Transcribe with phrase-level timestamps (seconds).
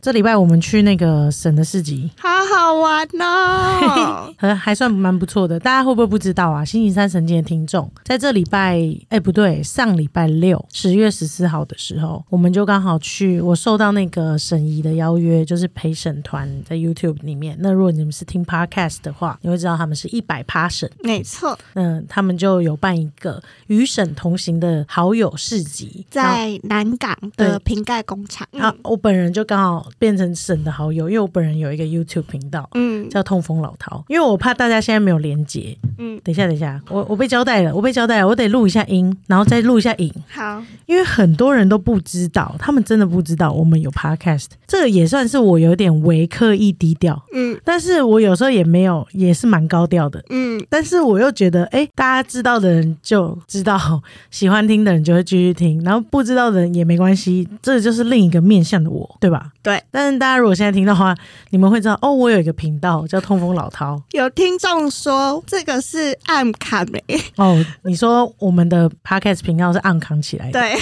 [0.00, 4.32] 这礼拜我们去那个省的市集，好好玩哦！
[4.36, 5.58] 还 还算蛮不错的。
[5.58, 6.64] 大家会不会不知道啊？
[6.64, 17.56] 星期三神经的听众，在这礼拜，哎，不对，上礼拜六，十月十四号的时候，我们就刚好去，我受到那个沈怡的邀约，就是陪审团在 YouTube 里面。
[17.60, 21.58] 那如果你们是听 Podcast 的话，你会知道他们是一百趴审，没错。
[21.74, 28.46] 嗯，他们就有办一个与沈同行的好友市集，在南港的瓶盖工厂。
[28.58, 34.04] 啊，我本人就刚好变成沈的好友，因为我本人有一个 YouTube 频道，嗯，叫痛风老陶。
[34.08, 40.12] 因为我怕大家现在没有连接，嗯，等一下，等一下，我我被交代了，我被交代了，我得录一下音，然后再录一下影。
[40.28, 59.50] 好，因为很多人都不知道，他们真的不知道我们有 Podcast，这个也算是我有点微刻意低调，嗯，但是我有时候也没有，也是蛮高调的，嗯，但是我又觉得，哎，大家知道的人就知道，喜欢听的人就会继续听，然后不知道的人也没关系，这就是另一个面向的我，对吧？
[59.62, 59.82] 对。
[59.90, 61.14] 但是大家如果现在听到的话，
[61.50, 64.00] 你们会知道，哦，我有一个频道叫痛风老饕。
[64.12, 67.02] 有听众说这个是暗扛没？
[67.36, 70.60] 哦，你说我们的 podcast 频道是暗扛起来的？
[70.60, 70.74] 对，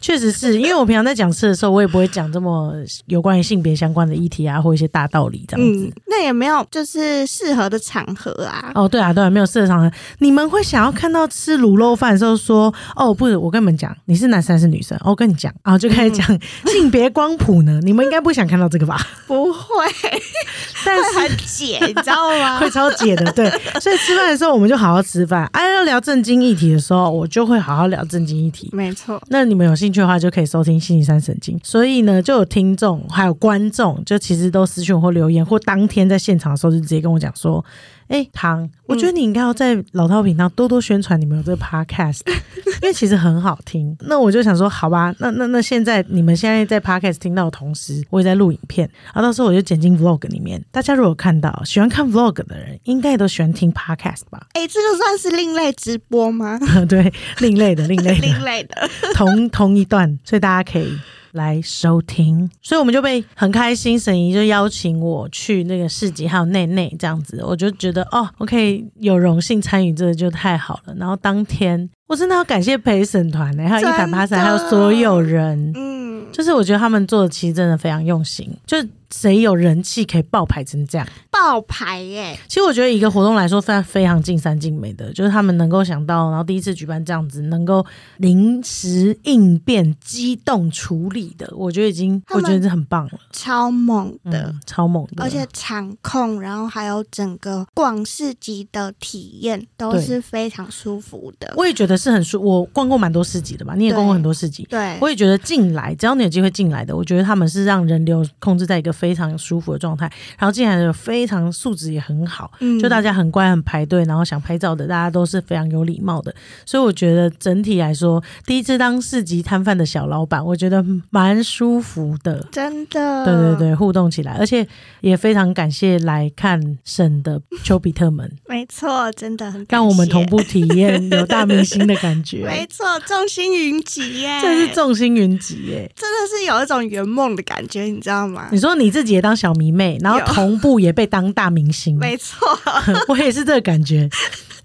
[0.00, 2.74] 确实是因为我平常在讲事的时候，我也不会讲这么
[3.06, 5.92] 有关于性别相关的议题啊，或一些大道理这样子。
[6.06, 8.70] 那也没有就是适合的场合啊。
[8.74, 9.90] 哦，对啊，对啊，没有适合场合。
[10.18, 14.98] 你们会想要看到吃卤肉饭的时候说，哦，不是，我跟你们讲，你是男生还是女生？
[15.04, 16.26] 我跟你讲，然后就开始讲
[16.66, 17.80] 性别光谱呢。
[17.82, 18.98] 你们应该不想看到这个吧？
[19.26, 19.84] 不会，
[20.84, 22.58] 但是很解，你知道吗？
[22.60, 23.48] 会超解的，对。
[23.80, 25.48] 所以吃饭的时候，我们就好好吃饭。
[25.52, 28.68] 哎，要聊正经议题的时候，我就会好好聊正经议题。
[28.72, 29.22] 没错。
[29.28, 31.58] 那你们有兴趣的话，就可以收听星期三神经。
[31.62, 37.64] 所以呢，就有听众还有观众，就其实都私讯或留言，或当天在现场的时候，就直接跟我讲说。
[38.08, 42.20] 哎，唐，我觉得你应该要在老套频道多多宣传你们有这个 podcast，
[42.82, 43.96] 因为其实很好听。
[44.00, 50.62] 那我就想说，好吧，那那那现在你们现在在 podcast 听到的同时，我也在录影片，然后到时候我就剪进 vlog 里面。
[50.70, 54.46] 大家如果看到喜欢看 vlog 的人，应该都喜欢听 podcast 吧？
[54.54, 56.58] 哎，这个算是另类直播吗？
[56.88, 60.98] 对，另类的，另类的， 另类的，同同一段，所以大家可以。
[61.32, 70.94] 来收听，所以我们就被很开心，沈怡就邀请我去那个市集，还有内内这样子，我就觉得哦，我可以有荣幸参与这个就太好了。
[70.96, 78.76] 然后当天我真的要感谢陪审团呢，还有一百八十，还有所有人，嗯，就是我觉得他们做的其实真的非常用心，就。
[79.10, 81.08] 谁有人气可以爆牌成这样？
[81.30, 82.38] 爆牌耶！
[82.46, 87.82] 其实我觉得一个活动来说，非常非常尽善尽美的，就是他们能够想到，然后第一次举办这样子，能够
[88.18, 101.54] 临时应变、机动处理的，我觉得已经，我觉得是很棒了，超猛的，超猛的，而且场控，然后还有整个逛市集的体验都是非常舒服的。
[101.56, 108.92] 我也觉得是很舒，我逛过蛮多市集的吧，你也逛过很多市集，对，我也觉得进来，只要你有机会进来的，我觉得他们是让人流控制在一个。
[108.98, 112.76] 非常舒服的状态，然后进来的非常素质也很好，嗯。
[112.80, 116.34] 就大家很乖很排队，然后想拍照的大家都是非常有礼貌的，
[116.66, 124.66] 所以我觉得整体来说，第一次当市集摊贩的小老板，我觉得蛮舒服的，真的，对对对，互动起来，而且
[125.00, 138.48] 也非常感谢来看省的丘比特们，没错，真的很让我们同步体验有大明星的感觉，没错，众星云集耶，这是众星云集耶，真的是有一种圆梦的感觉，你知道吗？
[138.52, 138.88] 你说你。
[138.88, 142.58] 你自己也当小迷妹，然后同步也被当大明星， 没错，
[143.06, 144.08] 我也是这个感觉。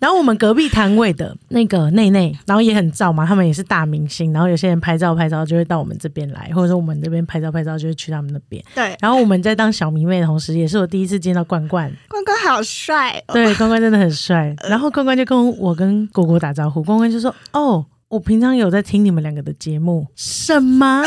[0.04, 4.34] 然后我们隔壁摊位的那个内内，然后也很照嘛，他们也是大明星。
[4.34, 8.62] 然后有些人拍照拍照就会到我们这边来，或者说我们这边拍照拍照就会去他们那边。
[8.76, 8.98] 对。
[9.00, 11.90] 然后我们在当小迷妹的同时，也是我第一次见到冠冠。
[12.10, 14.54] 冠冠好帅，对，冠冠真的很帅。
[14.68, 21.04] 然后冠冠就跟我跟果果打招呼，冠冠就说：“哦。”我平常有在听你们两个的节目，什么？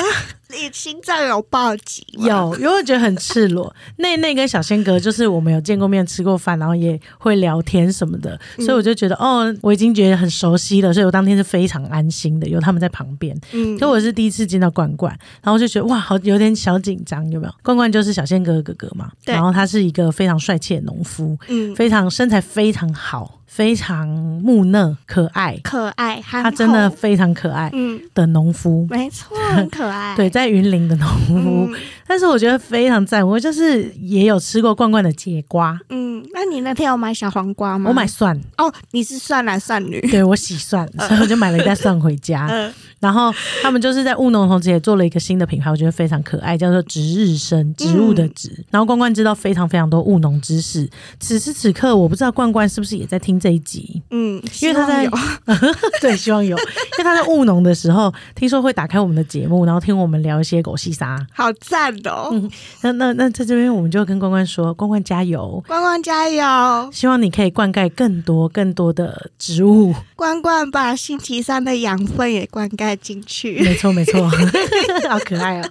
[0.51, 2.05] 你心脏有暴击？
[2.13, 3.75] 有，因为我觉得很赤裸。
[3.99, 13.37] 内内跟小仙哥就是我们有见过面、吃过饭，然后也会聊天什么的，所以我就觉得哦，我已经觉得很熟悉了，所以我当天是非常安心的，有他们在旁边。
[13.53, 17.55] 嗯，所以我是第一次见到冠冠，然后就觉得哇，好有点小紧张，有没有？
[17.63, 23.41] 冠冠就是小仙哥哥哥嘛，对然后他是一个非常帅气的农夫，嗯，非常身材非常好。
[23.47, 27.71] 非常木讷可爱，可爱，他真的非常可爱。
[27.73, 30.15] 嗯，的农夫，没错，很可爱。
[30.19, 31.71] 对，在云林的农夫，
[32.07, 33.27] 但是我觉得非常赞。
[33.27, 37.89] 我就是也有吃过罐罐的节瓜，嗯，那你那天有买小黄瓜吗？
[37.89, 40.01] 我买蒜，哦，你是蒜男蒜女。
[40.11, 42.47] 对我喜蒜，所以我就买了一袋蒜回家。
[42.51, 43.33] 嗯，然后
[43.63, 48.65] 他们就是在务农同时也做了一个新的品牌，我觉得非常可爱，叫做“植日生”，植物的植。
[48.71, 50.89] 然后罐罐知道非常非常多务农知识。
[51.21, 55.09] 此时此刻，我不知道罐罐是不是也在听这一集，嗯，因为他在
[56.03, 61.17] 对，希望有，因为他在务农的时候，听说会打开我们的节目，然后听我们聊一些狗戏沙。
[61.33, 62.31] 好赞哦！
[62.33, 62.51] 嗯
[62.83, 66.91] 那那那在这边，我们就跟关关说，关关加油，关关加油！
[66.91, 69.95] 希望你可以灌溉更多更多的植物。
[70.17, 73.61] 关关把星期三的养分也灌溉进去。
[73.63, 74.29] 没错没错，
[75.09, 75.71] 好可爱啊！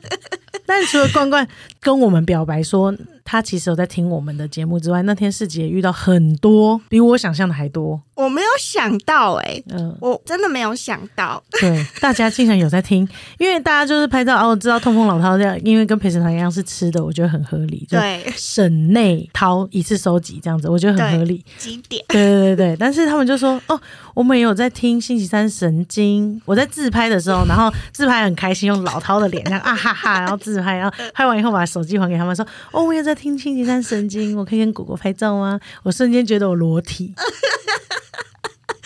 [0.65, 1.45] 但除了冠冠
[1.81, 2.95] 跟我们表白说
[3.25, 7.99] 他其实有在听我们的节目之外，那天世杰也遇到很多比我想象的还多。
[8.13, 11.43] 我没有想到哎、嗯、我真的没有想到。
[11.59, 13.05] 对，大家竟然有在听，
[13.39, 17.85] 因为大家就是拍照哦，知道痛风老饕这样，因为跟陪审团一样是吃的，我觉得很合理。
[17.89, 21.43] 对，省内掏一次收集这样子，我觉得很合理。
[21.57, 22.05] 几点？
[22.07, 23.77] 对对对对，但是他们就说哦，
[24.13, 26.39] 我们也有在听星期三神经。
[26.45, 35.59] 我在自拍的时候，然后自拍很开心，用老饕的脸这样啊哈哈，然后自拍，然后拍完以后把手机还给他们说，哦，我也在听星期三神经，我可以跟果果拍照吗？
[35.83, 37.15] 我瞬间觉得我裸体。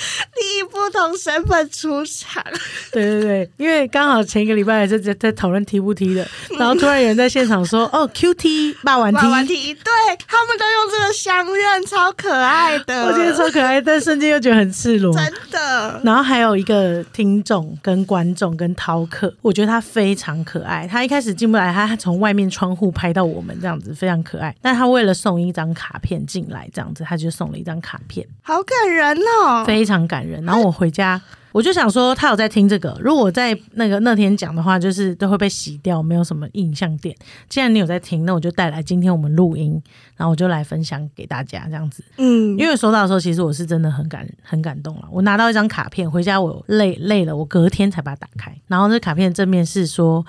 [0.40, 2.44] 以不同身份出场，
[2.92, 9.20] 对对对，因为刚好前一个礼拜也是在在讨论踢不踢的， 然后突然有人在现场说，哦，Q T 霸王踢。
[9.20, 9.94] 对
[10.28, 15.14] 他们都用这个相认，超可爱的，我觉得超可爱，但瞬间又觉得很赤裸。
[15.14, 16.02] 真的。
[16.04, 20.88] 然后还有一个听众、跟观众、跟饕客，我觉得他非常可爱。
[20.88, 24.56] 他一开始进不来，他从外面窗户拍到我们这样子，非常可爱。
[24.62, 29.64] 但他为了送一张卡片进来，这样子他就送了一张卡片，好感人哦！
[29.66, 30.42] 非常感人。
[30.46, 31.20] 然后我回家。
[31.52, 32.96] 我就想说，他有在听这个。
[33.02, 37.16] 如果我在那个那天讲的话，就是都会被洗掉，没有什么印象点。
[37.50, 39.82] 既然你有在听，那我就带来今天我们录音，
[40.16, 42.04] 然后我就来分享给大家这样子。
[42.18, 45.08] 嗯，因为收到的时候，其实我是真的很感很感动了。
[45.12, 48.56] 我拿到一张卡片回家，我累累了，我隔天才把它打开。
[48.68, 50.24] 然后这卡片正面是说，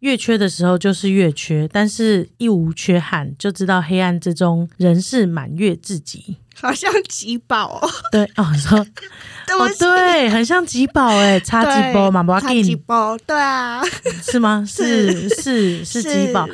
[0.00, 6.36] 越缺的时候就是越缺，但是一无缺憾，就知道黑暗之中仍是满月至极。
[6.60, 8.78] 好像吉宝哦，对哦，你说
[9.58, 13.82] 哦对很像吉宝哎， 差吉宝嘛，不要差吉紧宝，对啊，
[14.22, 14.62] 是吗？
[14.68, 16.46] 是 是是吉宝。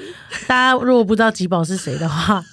[0.46, 2.44] 大家如果不知道吉宝是谁的话，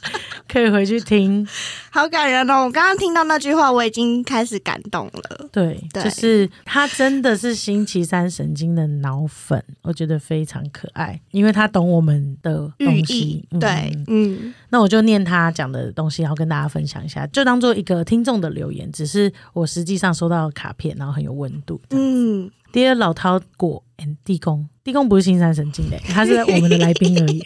[0.53, 1.45] 可以回去听。
[1.89, 2.65] 好感人哦！
[2.65, 5.49] 我刚刚听到那句话，我已经开始感动了。
[5.51, 21.81] 对，对就是他真的是星期三神经的脑粉，我觉得非常可爱，因为他懂我们的寓东西对，嗯，那我就念他讲的东西，然后跟大家分享一下，就当做一个听众的留言，只是我实际上收到的卡片，然后很有温度。
[21.89, 27.39] 嗯，第二老饕果 and 地公，地公不是新山神经的， 他是我们的来宾而已。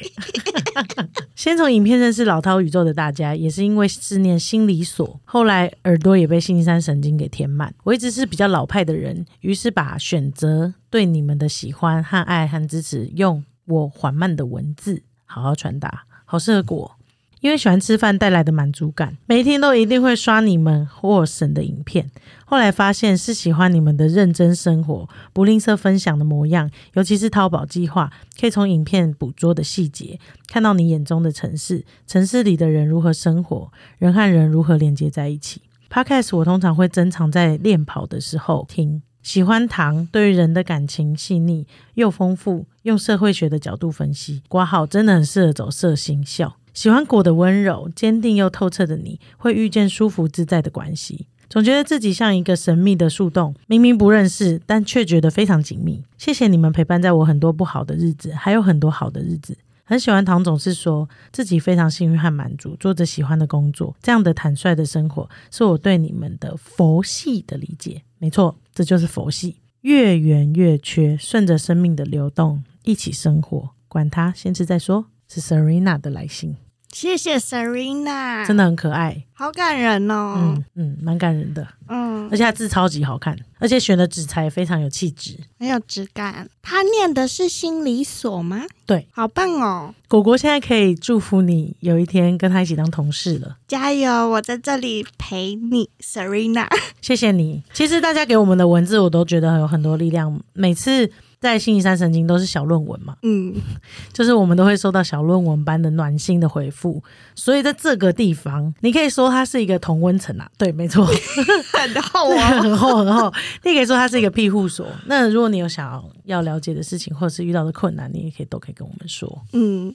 [1.35, 7.75] 先从影片认识老饕宇宙的大家，也是因为思念心理所，后来耳朵也被新山神经给填满。
[7.83, 16.96] 我一直是比较老派的人，于是把选择对你们的喜欢和爱和支持，用我缓慢的文字好好传达，好适合果。
[17.41, 22.09] 因为喜欢吃饭带来的满足感，每一天都一定会刷你们或神的影片。
[22.45, 35.61] 后来发现是喜欢你们的认真生活，不吝啬分享的模样，尤其是淘宝计划，可以从影片捕捉的细节，看到你眼中的城市，城市里的人如何生活，人和人如何连接在一起。
[35.89, 39.01] Podcast 我通常会珍藏在练跑的时候听。
[39.21, 46.55] 喜欢糖，对于人的感情细腻又丰富，用社会学的角度分析，挂号真的很适合走色星笑。
[46.77, 51.25] 喜欢果的温柔、坚定又透彻的你，会遇见舒服自在的关系。
[51.49, 56.03] 总觉得自己像一个神秘的树洞，明明不认识，但却觉得非常紧密。
[56.19, 59.57] 谢谢你们陪伴在我很多不好的日子，还有很多好的日子。
[59.85, 68.03] 很喜欢唐总是说自己非常幸运和满足，做着喜欢的工作，这样的坦率的生活，是我对你们的佛系的理解。
[68.19, 75.07] 没错，这就是佛系，越圆越缺，顺着生命的流动一起生活，管他，先吃再说。
[75.29, 76.55] 是 Serena 的来信，
[76.99, 80.33] 谢谢 Serena，真的很可爱，好感人哦。
[80.35, 85.37] 嗯嗯，蛮感人的，嗯，而且他字超级好看，而且选的纸材非常有气质。
[85.59, 86.49] 很有质感。
[86.63, 88.63] 他念的是心理所吗？
[88.87, 89.93] 对，好棒哦！
[90.07, 93.57] 果果现在可以祝福你有一天跟他一起当同事了。
[93.67, 96.65] 加油，我在这里陪你，Serena。
[96.99, 97.61] 谢谢你。
[97.73, 100.41] 其实大家给我们的文字，我都觉得有很多力量。
[100.53, 103.53] 每次在星期三神经都是小论文嘛，嗯，
[104.11, 107.03] 就是我们都会收到小论文般的暖心的回复，
[107.35, 111.05] 所以在这个地方，你可以说它是一个同温层啊，对，没错，
[111.73, 112.47] 很厚啊。
[112.67, 113.31] 很厚很厚。
[113.63, 114.87] 你可以说它是一个庇护所。
[115.05, 119.41] 那如果你有想要要了解的事情，或者是遇到的困难，你也可以都可以跟我们说。
[119.53, 119.93] 嗯，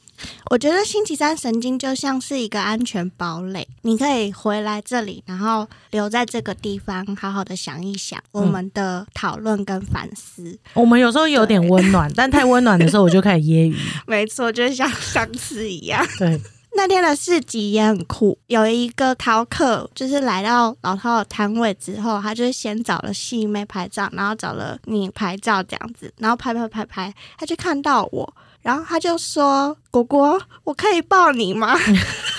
[0.51, 10.59] 我觉得星期三神经就像是一个安全堡垒，你可以回来这里，然后留在这个地方，好好的想一想我们的讨论跟反思。
[10.75, 13.77] 我们有时候有点温暖，但太温暖的时候，我就开始揶揄。
[14.07, 16.07] 没错，就是像上次一样。
[16.19, 16.41] 对，
[16.77, 31.77] 那天的市集也很酷，有一个饕客就是来到老饕的摊位之后，他就是先找了细妹拍照，然后找了你拍照这样子，然后拍拍拍拍，他就看到我，然后他就说：“果果，我可以抱你吗？”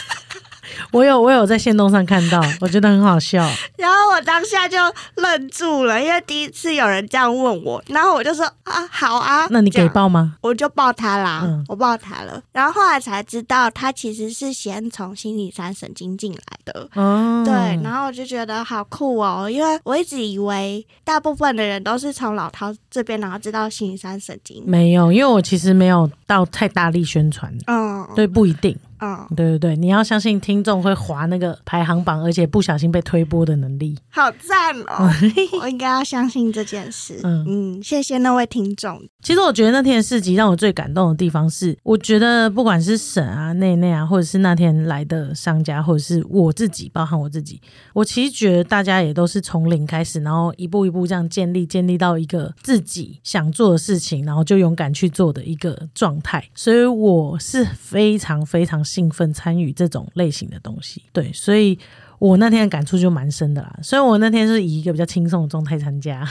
[0.92, 3.44] 我有我有在线动上看到，我觉得很好笑。
[3.78, 4.78] 然后我当下就
[5.16, 10.36] 愣住了，因为第一次有人这样问我，然后我就说啊，好啊，那你给这样抱吗？
[10.42, 12.42] 我就报他啦，嗯我报他了。
[12.52, 16.90] 然后后来才知道，他其实是先从心理三神经进来的。
[16.94, 17.54] 哦，对，
[17.84, 24.64] 然后我就觉得好酷哦，因为我一直以为大部分的人都是从老涛这边，然后知道心理三神经。
[24.66, 28.78] 没有，因为我其实没有到太大力宣传，嗯，对，不一定。
[29.04, 33.98] 嗯，对对对，你要相信听众会划那个排行榜，而且不小心被推播的能力。
[34.10, 35.10] 好赞哦！
[35.62, 37.20] 我应该要相信这件事。
[37.24, 39.02] 嗯嗯谢谢那位听众。
[39.22, 47.62] 其实我觉得那天的市集让我最感动的地方是，我觉得不管是沈啊、内内啊，或者是那天来的商家，或者是我自己，包含我自己，
[47.94, 56.44] 我其实觉得大家也都是从零开始，然后一步一步这样建立，建立到一个自己想做的事情，然后就勇敢去做的一个状态。
[56.54, 61.04] 所以我是非常非常兴奋参与这种类型的东西。
[61.12, 61.80] 对，所以。
[62.20, 66.26] 我那天的感触就蛮深的啦，虽然我那天是以一个比较轻松的状态参加，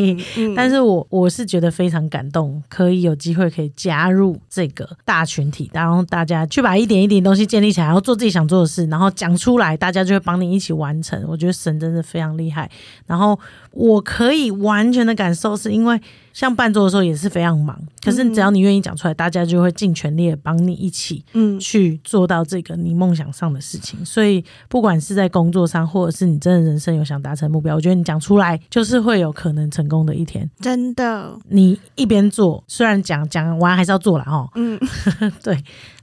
[0.54, 11.24] 但是我我是觉得非常感动，可以有机会可以加入这个大群体，然后大家去把一点一点东西建立起来，然后做自己想做的事，然后讲出来，大家就会帮你一起完成。
[11.26, 12.70] 我觉得神真的非常厉害，
[13.06, 13.38] 然后
[13.70, 15.98] 我可以完全的感受，是因为
[16.38, 21.58] 像伴奏的时候也是非常忙，可是只要你愿意讲出来，大家就会尽全力的帮你一起嗯。
[21.58, 24.04] 去做到这个你梦想上的事情。
[24.04, 30.48] 所以不管是在工作上，或者是你真的人生有想达成目标，我觉得你讲出来就是会有可能成功的一天。
[30.60, 34.78] 真的，你一边做，虽然讲讲完还是要做了哦，嗯。
[35.42, 35.60] 对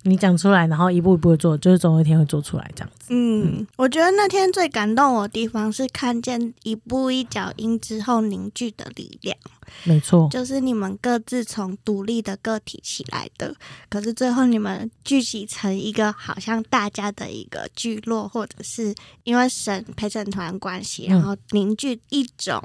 [0.08, 3.08] 你讲出来，然后一步一步的做，就是总有一天会做出来这样子。
[3.10, 9.36] 嗯，我觉得那天最感动我的地方是看见一步一脚印之后凝聚的力量。
[9.84, 13.54] 没错，就是你们各自从独立的个体起来的，
[13.90, 18.94] 可是最后你们聚集成一个好像大家的一个聚落，或者是
[19.24, 22.62] 因为审陪审团关系，嗯然后凝聚一种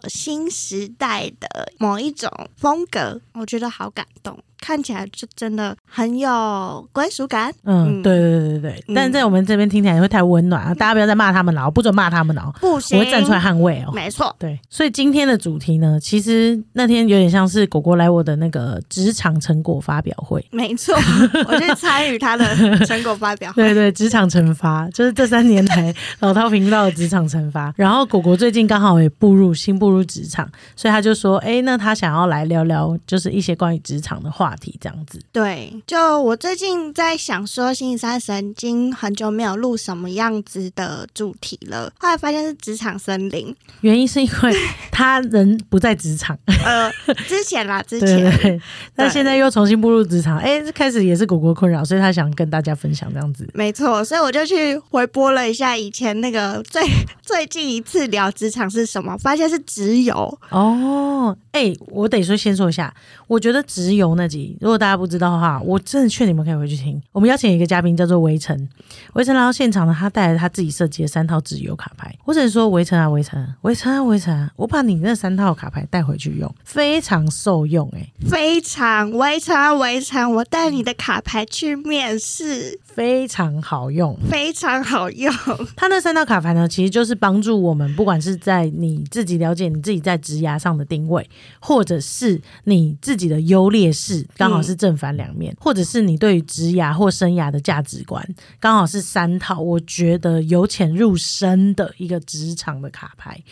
[0.00, 4.42] 呃新时代的某一种风格，我觉得好感动。
[4.60, 7.52] 看起来就真的很有归属感。
[7.64, 10.74] 嗯，嗯对对对对对，嗯但是在我们这边听起来会太温暖啊！
[10.74, 13.92] 大家不要再骂他们了，我不准骂他们了哦，不行，我会站出来捍卫哦。
[13.92, 20.44] 没错，对，所以今天的主题呢，其实那天有点像是果果来我的那个职场成果发表会。
[20.50, 20.94] 没错，
[21.48, 22.44] 我去参与他的
[22.86, 23.62] 成果发表会。
[23.62, 27.72] 对对，职场惩罚就是这三年来老涛频道的职场惩罚。
[27.76, 35.20] 然后果果最近刚好也步入新步入职场，所以他就说，哎，那他想要来聊聊，就是一些关于职场的话题，这样子。
[35.32, 43.54] 对，就我最近在想说，星期三神经很久没有录什么样子的主题了，后来发现是职场森林。
[43.80, 44.54] 原因是因为
[44.90, 46.90] 他人不在职场， 呃，
[47.26, 48.60] 之前啦，之对前对对，
[48.94, 53.48] 但现在又重新步入职场，哎，开始也是果果困扰，所以他想跟大家分享这样子。
[53.54, 56.82] 没错，所以我就去回播了一下以前那个最
[57.22, 60.38] 最近一次聊职场是什么，发现是直邮。
[60.50, 62.92] 哦，哎、我得说先说一下，
[63.28, 67.00] 我觉得直邮那集，如果大家不知道的话，我真的劝你们可以回去听。
[67.12, 68.68] 我们邀请一个嘉宾叫做围城，
[69.12, 72.12] 围城来到现场呢，他带来他自己设计的三套直邮卡牌。
[72.24, 84.18] 我只能说围城啊，围城，围城啊，围城，我把你那三套卡牌带回去用，非常受用、哎，非常围城啊围城，我带你的卡牌去面试，非常好用。
[84.30, 85.30] 非常好用。
[85.76, 91.28] 他那三套卡牌呢，其实就是帮助我们，不管是在你自己了解你自己在职涯上的定位，
[91.60, 98.22] 或者是你自己的优劣势，刚好是正反两面，或者是你对于职涯或生涯的价值观
[98.60, 103.42] 刚好是三套，我觉得由浅入深的一个职场的卡牌。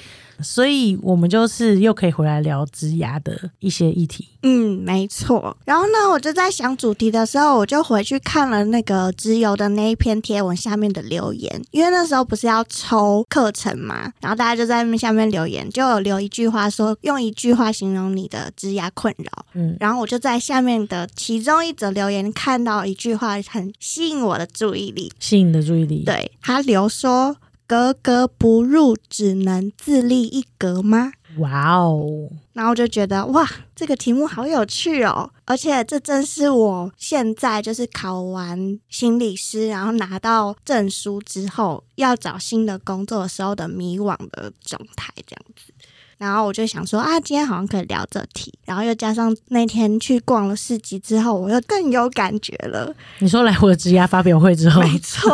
[0.43, 4.29] 所以我们就是又可以回来聊职涯的一些议题。
[4.43, 5.57] 嗯，没错。
[5.65, 19.47] 然后呢，我就在想主题的时候，我就回去看了那个直邮的那一篇贴文下面的留言，因为那时候不是要抽课程嘛，然后大家就在下面留言，就有留一句话说，用一句话形容你的职涯困扰。
[19.55, 26.05] 嗯，然后我就在下面的其中一则留言看到一句话，很吸引我的注意力，吸引的注意力。
[26.05, 27.37] 对他留说。
[27.67, 31.13] 格格不入，只能自立一格吗？
[31.39, 32.31] 哇哦！
[32.55, 45.75] 然后我就觉得哇，这个题目好有趣哦，而且这正是我现在就是考完心理师，然后拿到证书之后要找新的工作的时候的迷惘的状态，这样子。
[46.19, 52.95] 然后我就想说啊，今天好像可以聊这题，然后又加上那天去逛了市集之后，我又更有感觉了。
[53.19, 55.31] 你说来我的职涯发表会之后，没错，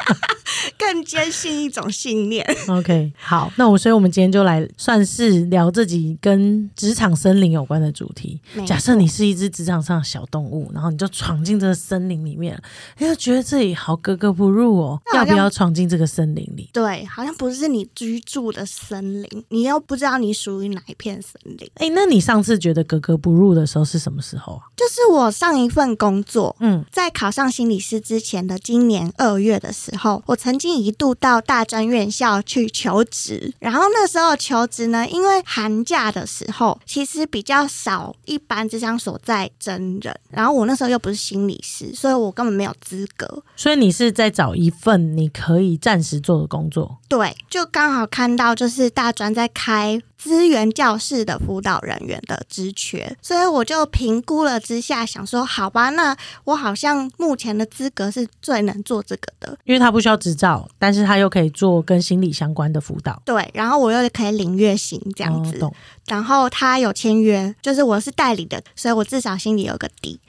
[0.78, 2.42] 更坚信一种信念。
[2.68, 8.40] OK，好，那我所以我们今天就来算是聊自己跟职场森林有关的主题。
[8.66, 12.58] 假设你是一只职场上的小动物，然后你就闯进这个森林里面，
[12.96, 16.70] 哎，就觉得这里好格格不入哦，要不要闯进这个森林里？
[16.72, 19.78] 对，好像不是你居住的森林，你要。
[19.90, 21.68] 不知道你属于哪一片森林？
[21.74, 24.62] 哎，那你上次觉得格格不入的时候是什么时候啊？
[24.76, 33.52] 就是我上一份工作，嗯，在考上心理师之前的今年二月的时候，我曾经一度到大专院校去求职。
[33.58, 40.16] 然后那时候求职呢，因为寒假的时候其实比较少，一般智商所在真人。
[40.30, 43.42] 然后我那时候又不是心理师，所以我根本没有资格。
[43.56, 46.98] 所以你是在找一份你可以暂时做的工作？
[47.08, 49.79] 对，就刚好看到就是大专在开。
[50.16, 63.22] 资源教室的辅导人员的职缺，所以我就评估了之下，想说好吧，那我好像目前的资格是最能做这个的，因为他不需要执照，但是他又可以做跟心理相关的辅导。
[63.24, 65.58] 对，然后我又可以领月薪这样子，
[66.06, 70.20] 然后他有签约，就是我是代理的，所以我至少心里有个底。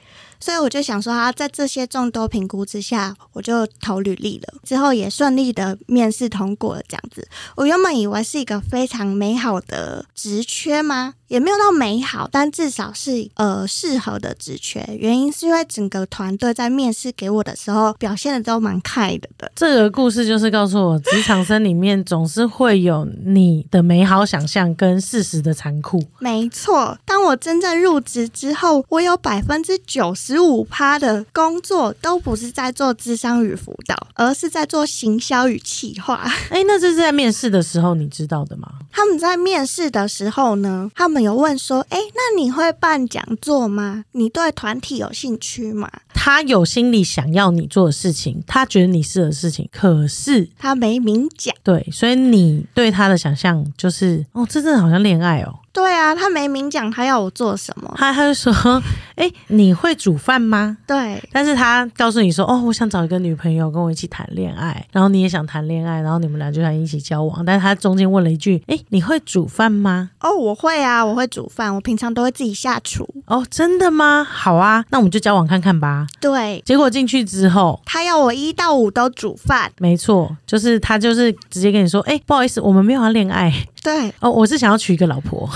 [0.41, 6.81] 所以我就想说，啊，在这些众多评估之下，我就投履历了，之后也顺利的面试通过了。
[6.89, 11.13] 这样子，我原本以为是一个非常美好的职缺吗？
[11.31, 14.85] 也没有到美好，但至少是呃适合的职缺。
[14.99, 19.49] 原因是因为整个团队在面试给我的时候表现的都蛮开的的。
[19.55, 26.03] 这个故事就是告诉我，职场生里面总是会有你的美好想象跟事实的残酷。
[26.19, 36.29] 没错，当我真正入职之后，我有百分之九十五趴的工作都不是在做智商与辅导，而是在做行销与企划。
[36.49, 38.69] 哎，那这是在面试的时候你知道的吗？
[38.91, 41.20] 他们在面试的时候呢，他们。
[41.21, 44.05] 有问说，哎，那你会办讲座吗？
[44.11, 45.89] 你对团体有兴趣吗？
[46.13, 51.55] 他有心里想要你做的事情，他觉得你适合的事情，可是他没明讲。
[51.63, 55.55] 对，所以你对他的想象就是，哦，这真的好像恋爱哦。
[55.73, 58.51] 对啊，他没明讲他要我做什么，他他就说，
[59.15, 60.77] 哎，你会煮饭吗？
[60.85, 70.09] 对，但是他告诉你说，哦，我想找一个女朋友跟我一起谈恋爱，然后你也想谈恋爱，然后你们俩就想一起交往，但是他中间问了一句，哎，你会煮饭吗？
[70.19, 73.07] 哦，我会啊，我会煮饭，我平常都会自己下厨。
[73.27, 74.27] 哦，真的吗？
[74.29, 76.05] 好啊，那我们就交往看看吧。
[76.19, 79.71] 对，结果进去之后，他要我一到五都煮饭。
[79.77, 83.53] 没错，就是他就是直接跟你说，哎，不好意思，我们没有要恋爱。
[83.83, 85.49] 对，哦，我是想要娶一个老婆。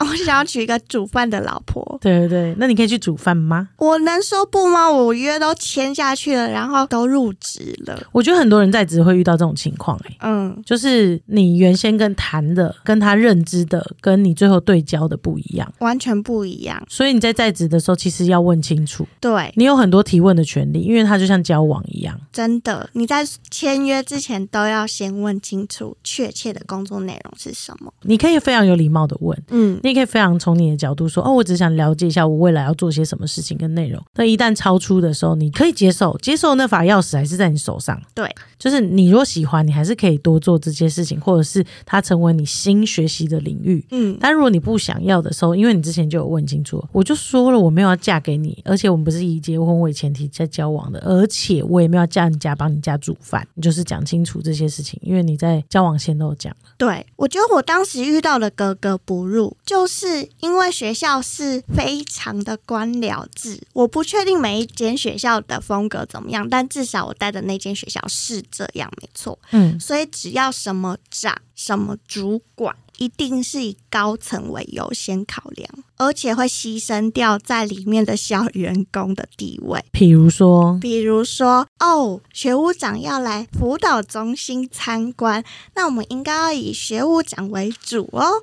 [0.00, 1.98] 我想要娶一个煮饭的老婆。
[2.00, 3.68] 对对对，那你可以去煮饭吗？
[3.78, 4.90] 我能说不吗？
[4.90, 7.98] 我约都签下去了，然后都入职了。
[8.12, 16.82] 我觉得很多人在职会遇到这种情况，哎，嗯，就是你原先跟谈的、跟他认知的、跟你最后对焦的不一样，完全不一样。
[16.88, 19.06] 所以你在在职的时候，其实要问清楚。
[19.20, 22.18] 对，你有很多提问的权利，因为他就像交往一样。
[22.32, 27.92] 真的，你在签约之前都要先问清楚确切的工作内容是什么。
[28.02, 29.80] 你可以非常有礼貌的问，嗯。
[29.86, 34.02] 你可以非常从你的角度说，哦，我只想了解一下我未来要做些什么事情跟内容。
[34.16, 38.00] 那一旦超出的时候，你可以接受，接受那把钥匙还是在你手上。
[38.12, 43.84] 对，就是你如果喜欢，你还是可以多做这些事情，或者是它成为你新学习的领域。
[43.92, 56.70] 嗯，但如果你不想要的时候，因为你之前就有问清楚，我就说了我没有要嫁给你，而且我们不是以结婚为前提在交往的，而且我也没有嫁你家帮你家煮饭，你就是讲清楚这些事情，因为你在交往前都有讲了。
[56.76, 59.75] 对，我觉得我当时遇到的格格不入就。
[59.76, 69.38] 就是因为学校是非常的官僚制，我不确定每一间学校的风格怎么样，但至少我待的那间学校是这样，没错。
[69.50, 79.84] 嗯所以只要什么长、什么主管，一定是以高层为优先考量，而且会牺牲掉在里面的小员工的地位。
[79.92, 88.42] 比如说，比如说，哦，学务长要来辅导中心参观，那我们应该要以学务长为主哦。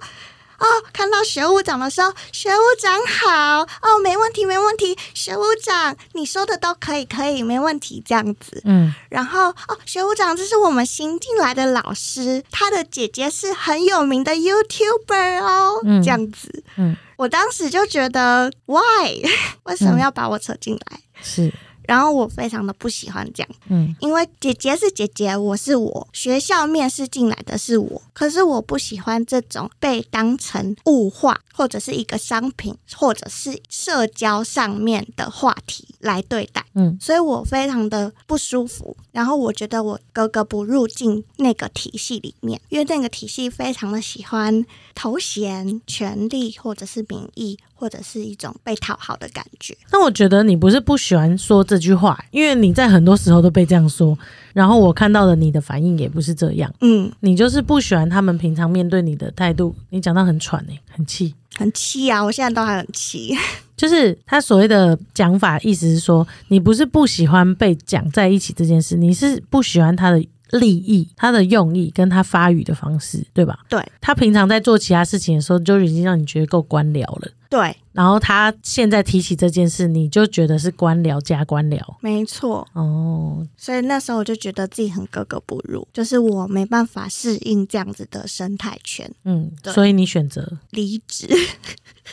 [0.64, 8.62] 哦，看到学务长的时候，学务长好哦，没问题，没问题，学务长你说的都可以，可以，没问题，这样子。
[8.66, 16.64] 嗯然后哦，学务长，这是我们新进来的老师，他的姐姐是很有名的 YouTuber 哦，嗯这样子。
[16.78, 19.22] 嗯，我当时就觉得，why
[19.64, 21.00] 为什么要把我扯进来？
[21.22, 21.52] 是
[21.88, 23.96] 然后我非常的不喜欢这样，嗯。
[24.00, 36.66] 因为姐姐是姐姐，我是我，学校面试进来的是我，可是我不喜欢这种被当成物化或者是一个商品，或者是社交上面的话题来对待。
[36.76, 49.78] 嗯所以我非常的不舒服，然后我觉得我格格不入进那个体系里面，因为那个体系非常的喜欢头衔、权力，或者是名义，或者是一种被讨好的感觉。
[49.92, 54.18] 那我觉得你不是不喜欢说这句话，因为你在很多时候都被这样说，
[54.54, 59.76] 然后我看到的你的反应也不是这样，嗯，你就是不喜欢他们平常面对你的态度。
[59.90, 61.34] 你讲到很喘哎、很气。
[61.56, 62.24] 很气啊！
[62.24, 63.36] 我现在都还很气。
[63.78, 70.24] 就是他所谓的讲法，意思是说，你不是不喜欢被讲在一起这件事，你是不喜欢他的
[70.60, 73.60] 利益、他的用意跟他发语的方式，对吧？
[73.70, 77.32] 对他平常在做其他事情的时候，就已经让你觉得够官僚了。
[77.50, 82.68] 对，然后他现在提起这件事，你就觉得是官僚加官僚没错。
[82.74, 83.48] 哦。
[83.56, 91.28] 所以那时候我就觉得自己很格格不入，就是我没办法适应这样子的生态圈，嗯，所以你选择离职、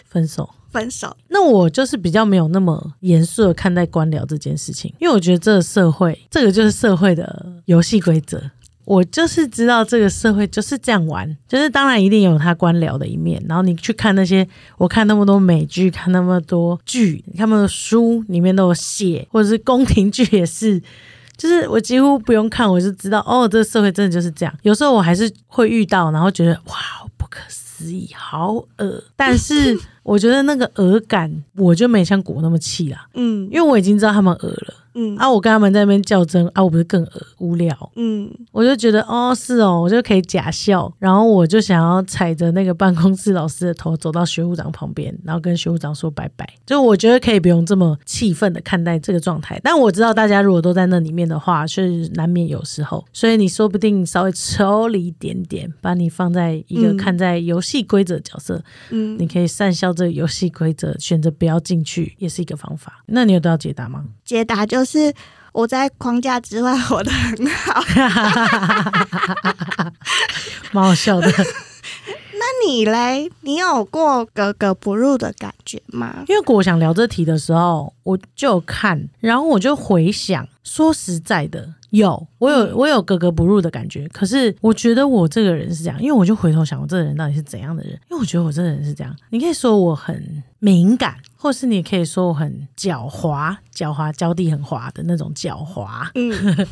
[0.05, 0.51] 分手。
[0.71, 1.17] 分手。
[1.29, 8.41] 那我就是比较没有那么严肃的看待官僚这件事情，因为我觉得这个社会，这个就是社会的游戏规则。
[8.87, 13.41] 我就是知道这个社会就是这样玩，就是当然一定有他官僚的一面。
[13.49, 14.45] 然后你去看那些，
[14.79, 20.83] 我看那么多美剧，看那么多剧，看那么多书，里面都有写，或者是宫廷剧也是。
[21.37, 24.53] 就是我几乎不用看，我就知道哦，这个社会真的就是这样。
[24.63, 26.77] 有时候我还是会遇到，然后觉得哇，
[27.17, 29.05] 不可思议，好恶。
[29.17, 29.79] 但是
[30.11, 33.49] 我觉得那个鹅感，我就没像果那么气啦，嗯。
[33.49, 34.75] 因为我已经知道他们鹅了。
[34.95, 35.17] 嗯。
[35.17, 37.93] 啊，我跟他们在那边较真啊，我不是更鹅无聊。
[37.95, 46.45] 嗯，我就觉得哦，是哦，我就可以假笑，然后我就想要踩着那个办公室老师的头走到学务长旁边，然后跟学务长说拜拜。
[46.67, 56.97] 就我觉得可以不用这么气愤的看待这个状态，但我知道大家如果都在那里面的话，是难免有时候，所以你说不定稍微抽离一点点，把你放在一个嗯。
[56.97, 59.17] 看在游戏规则角色，嗯。
[59.21, 63.05] 你可以善效这个游戏规则，选择不要进去，也是一个方法。
[63.05, 64.03] 那你有得到解答吗？
[64.25, 65.13] 解答就是
[65.53, 67.83] 我在框架之外活得很好。
[70.73, 71.31] 蛮好笑的。
[72.33, 73.31] 那你嘞？
[73.43, 76.25] 你有过格格不入的感觉吗？
[76.29, 84.09] 因为我想聊这题的时候，我就看，然后我就回想，说实在的，有我有我有格格不入的感觉。
[84.09, 87.93] 可是我觉得我这个人是这样，因为我就回头想，我这个人到底是怎样的人？
[88.11, 96.09] 因为我觉得我这个人是这样，你可以说我很敏感，或是你可以说我很狡猾，狡猾脚底很滑的那种狡猾。
[96.15, 96.67] 嗯，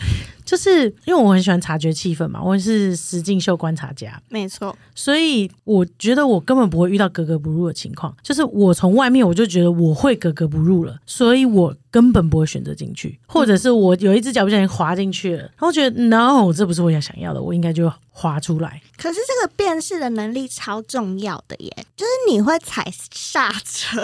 [0.44, 4.76] 就是因为我很喜欢察觉气氛嘛，我是实境秀观察家，没错。
[4.94, 18.80] 所以我觉得我根本不会遇到格格不入的情况，就是我从外面我就觉得我会格格不入了，所以我根本不会选择进去，或者是我有一只脚不小心滑进去了，然后觉得 no，这不是我想想要的，我应该就滑出来。
[18.96, 24.00] 可是这个辨识的能力超重要的耶，就是你会踩刹车，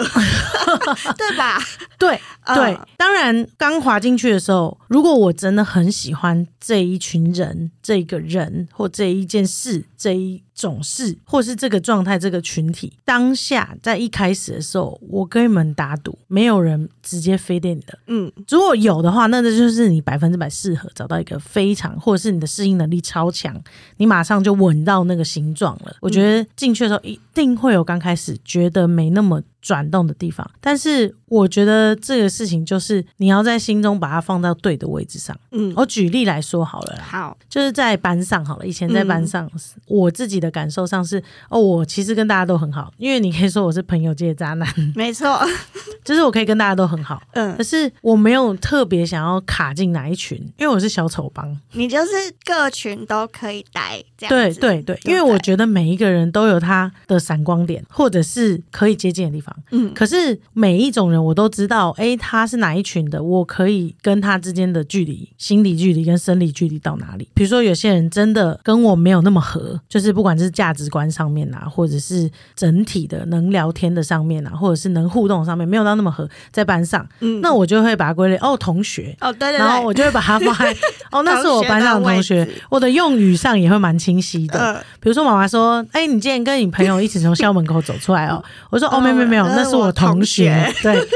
[1.17, 1.61] 对吧？
[1.97, 17.99] 对嗯对，当然刚滑进去的时候，如果我真的很喜欢这一群人、这个人或这一件事、这一种事，或是这个状态、这个群体，当下在一开始的时候，我跟你们打赌，没有人直接飞电的。
[18.07, 23.61] 嗯如果有的话，那这就是你百分之百适合找到一个非常，或者是你的适应能力超强，
[23.97, 25.97] 你马上就稳到那个形状了。
[25.99, 30.47] 我觉得进去的时候一定会有刚开始觉得没那么转动的地方。
[30.61, 35.35] 但是我觉得这个事情就是你要在心中把它放到对的位置上。
[35.51, 39.49] 嗯，我举例来说好了啦，好，就是在班上好了，以前在班上，
[39.87, 45.39] 我自己的感受上是，哦，我其实跟大家都很好，因为你可以说我是朋友界的渣男，没错，
[46.05, 51.59] 就是我可以跟大家都很好，嗯可，是我没有特别想要卡进哪一群，因为我是小丑帮。
[51.71, 52.11] 你就是
[52.43, 59.54] 各群都可以待这样子，对对对，因为我觉得每一个人都有他的闪光点，或者是可以接近的地方。
[59.71, 67.27] 嗯，可是每一种人我都知道，哎，他是哪一群的，我可以跟他之间的距离、心理距离跟生理距离到哪里？
[67.33, 79.15] 比如说，有些人真的跟我没有那么合，就是不管是价值观上面啊，或者是整体的能聊天的上面啊，或者是能互动上面没有到那么合，在班上，嗯那我就会把它归类哦，同学。
[79.21, 80.75] 哦，对对对，然后我就会把它放在
[81.11, 84.59] 哦，那是我班上的同学我的用语上也会蛮清晰的。
[84.59, 90.25] 呃，比如说妈妈说：“哎、你今天跟你朋友一起从校门口走出来哦。”我说：“哦，哦没有没有没有，那是我我同。
[90.25, 91.07] 学 对，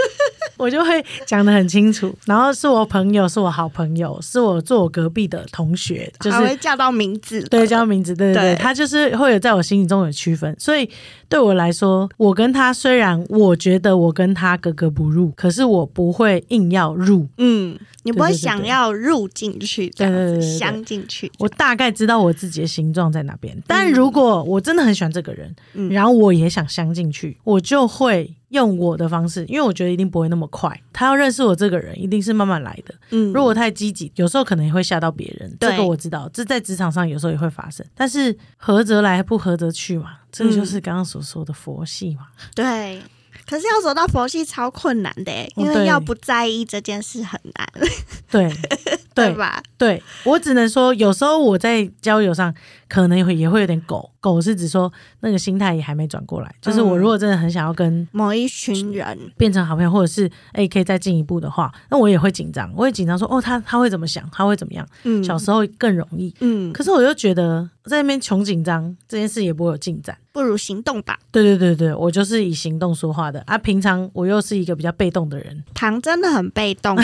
[0.57, 2.13] 我就会讲的很清楚。
[2.25, 10.55] 然后是我朋友，是我好朋友，是我坐我隔壁的同学，就是会叫到名字，对叫名字，对对他就是会有在我心里中有区分。
[10.59, 10.89] 所以
[11.27, 17.27] 对我来说，我跟他虽然我觉得我跟他格格不入，可是我不会硬要入。
[17.37, 30.79] 嗯，你不会想要入进去对对对镶进去，我大概知道我自己的形状在哪边，但如果我真的很喜欢这个人，嗯然后我也想镶进去，我就会用我的方式，因为我觉得一定不会那么快。
[30.93, 32.93] 他要认识我这个人，一定是慢慢来的。
[33.11, 37.85] 嗯，如果太积极，有时候可能也会吓到别人，这个我知道，这在职场上有时候也会发生。
[37.95, 42.27] 但是合则来，不合则去嘛，这个就是刚刚所说的佛系嘛。
[42.53, 43.01] 对。
[43.49, 47.67] 可是要走到佛系超困难的因为要不在意这件事很难，
[48.29, 48.47] 对
[49.15, 49.61] 对对吧？
[49.75, 52.53] 对，我只能说，有时候我在交友上
[52.87, 56.55] 可能会也会有点狗狗，是指说那个心态也还没转过来。
[56.61, 64.87] 就是我如果真的很想要跟某一群人，变成好朋友，或者是哎、可以再进一步的话，那我也会紧张，我会紧张说哦，他他会怎么想，他会怎么样？
[65.03, 70.15] 嗯，小时候更容易，嗯，可是我又觉得在那边穷紧张这件事也不会有进展。
[70.31, 71.19] 不如行动吧。
[71.31, 73.57] 对对对对，我就是以行动说话的啊。
[73.57, 77.03] 平常我又是一个比较被动的人，糖真的很被动哦，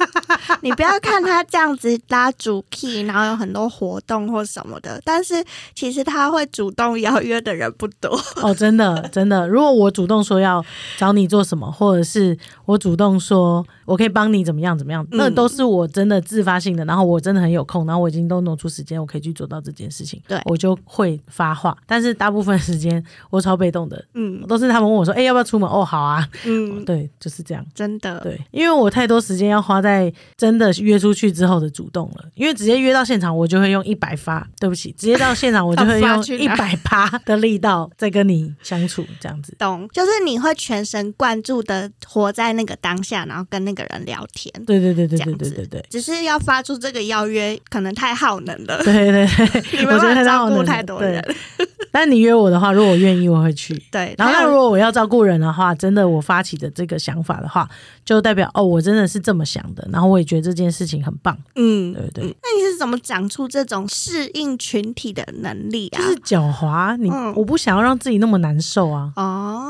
[0.62, 8.18] 你不要看他这样子拉主 key，然后有很多活动或什么的，但是其实他会主动邀约的人不多。
[8.40, 9.46] 哦，真的真的。
[9.48, 10.64] 如果我主动说要
[10.96, 16.84] 找你做什么，或者是我主动说我可以帮你怎么样怎么样，那嗯都是我真的自发性的。
[16.84, 21.76] 然后我真的很有空，然后我已经都挪出时间，我可以去做到这件事情，对我就会发话。
[21.86, 26.28] 但是大部分时间我超被动的，嗯都是他们问我说：“哎、要不要出门？”哦，好啊。
[26.44, 27.64] 嗯，对，就是这样。
[27.74, 39.54] 真的，对，因为我太多时间要花在真的约出去之后的主动了，因为直接约到现场，我就会用一百发，对不起， 直接到现场我就会用一百趴的力道在跟你相处，这样子。
[39.58, 44.52] 懂，就是你会全神贯注的活在那个当下，然后跟那个人聊天。
[44.66, 45.84] 对对对对对对对对。
[45.90, 51.22] 只是要发出这个邀约，可能太耗能了，对对对， 你没我觉得办法照顾太好能太多人。
[51.22, 53.80] 对 但你约我的话，如果我愿意，我会去。
[53.92, 57.68] 对，然后，那如果我要照顾人的话，真的我发起的这个想法的话，
[58.04, 59.88] 就代表哦，我真的是这么想的。
[59.92, 62.24] 然后我也觉得这件事情很棒，嗯，对不对？
[62.24, 65.98] 那你是怎么长出这种适应群体的能力啊？
[65.98, 69.12] 就是狡猾，你、嗯我不想要让自己那么难受啊。
[69.14, 69.62] 哦，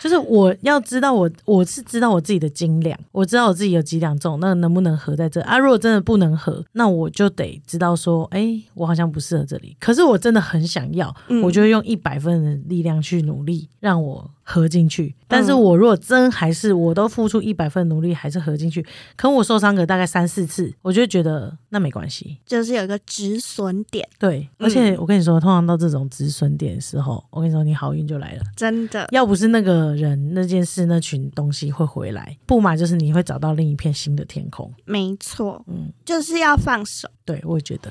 [0.00, 5.58] 就是我要知道我我是知道我自己的斤两，我知道我自己有几两重，那能不能合在这啊？
[5.58, 9.76] 如果真的不能合，那我就得知道说，哎、我好像不适合这里。
[9.80, 15.14] 可是我真的很想要，嗯我就会用一百分的力量去努力让我合进去。
[15.26, 18.84] 但嗯是我如果真还是我都付出一百分努力还是合进去，
[19.14, 22.38] 可我受伤个大概三四次，我就觉得那没关系。
[22.46, 28.42] 就是有一个止损点，对，嗯而且我跟你说，通常到这种止损点的时候，我跟你说，你好运就来了。
[28.56, 29.06] 真的。
[29.10, 34.72] 要不是那个人、那件事、那群东西会回来，不嘛就是你会找到另一片新的天空。
[34.86, 37.90] 没错，嗯，就是要放手，对，我也觉得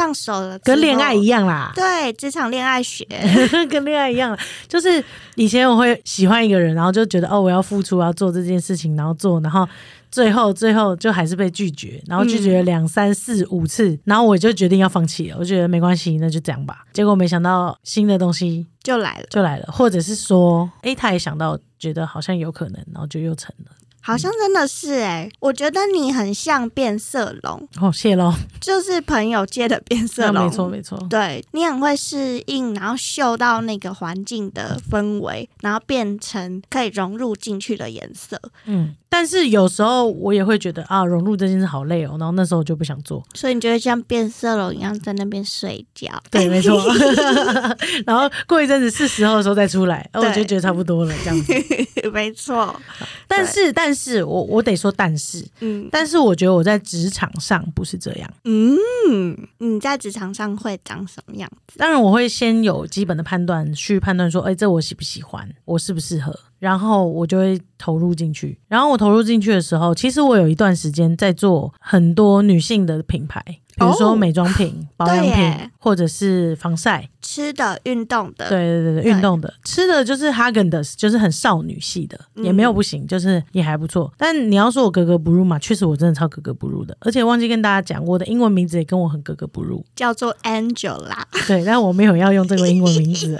[0.00, 1.26] 放手了，跟恋爱一。
[1.26, 3.06] 样啦，对，职场恋爱学，
[3.70, 5.04] 跟恋爱一样啦，就是
[5.36, 9.68] 以前我会喜欢一个人，然后就觉得哦，我要付出，要做这件事情，然后做，然后
[10.10, 16.84] 最后最后就还是被拒绝，然后拒绝了两三四五次，然后我就决定要放弃了，我觉得没关系，那就这样吧。
[16.92, 19.26] 结果没想到新的东西就来了。
[19.30, 23.70] 就来了，或者是说，诶，他也想到，觉得好像有可能，然后就又成了。
[24.00, 30.44] 好像真的是哎、我觉得你很像变色龙，哦，谢喽，就是朋友界的变色龙。
[30.44, 30.98] 没错没错。
[31.08, 38.40] 对你很会适应，然后嗅到那个环境的氛围，然后变成可以融入进去的颜色。
[38.64, 43.22] 嗯，但是有时候我也会觉得啊，融入这件事好累哦，然后那时候我就不想做。
[43.34, 46.10] 所以你就会像变色龙一样在那边睡觉。
[46.30, 46.82] 对，没错。
[48.06, 51.52] 然后过一阵子是时候的时候再出来，哦，我就觉得差不多了这样子。
[52.12, 52.74] 没错。
[53.26, 58.30] 但是，但是我我得说，但是，嗯但是我觉得我在职场上不是这样。
[58.44, 61.78] 嗯，你在职场上会长什么样子？
[61.78, 68.58] 当然，我会先有基本的判断，去判断说，哎，这我喜不喜欢，我适不适合，然后我就会投入进去。
[68.68, 73.42] 然后我投入进去的时候，其实我有一段时间在做很多女性的品牌，
[73.76, 77.08] 比如说哦美妆品、保养品，或者是防晒。
[77.30, 84.12] 吃的、运动的，对对对对，运动的，吃的就是哈根的，就是很少女系的，嗯也没有不行，就是也还不错。
[84.18, 89.84] 但你要说我格格不入嘛，确实我真的超格格不入的，而且忘记跟大家讲，我的英文名字也跟我很格格不入。
[89.94, 91.22] 叫做 Angela。
[91.46, 93.38] 对，但我没有要用这个英文名字。